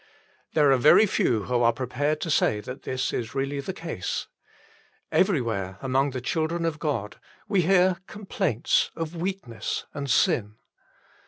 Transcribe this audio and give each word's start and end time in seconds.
There 0.53 0.71
are 0.71 0.77
very 0.77 1.05
few 1.05 1.43
who 1.43 1.61
are 1.61 1.71
prepared 1.71 2.21
to 2.21 2.31
say 2.31 2.59
that 2.61 2.81
this 2.81 3.13
is 3.13 3.35
really 3.35 3.59
the 3.59 3.71
case. 3.71 4.25
Everywhere 5.11 5.77
among 5.79 6.09
the 6.09 6.21
children 6.21 6.65
of 6.65 6.79
God 6.79 7.19
we 7.47 7.61
hear 7.61 7.97
complaints 8.07 8.89
of 8.95 9.15
weakness 9.15 9.85
and 9.93 10.09
sin. 10.09 10.55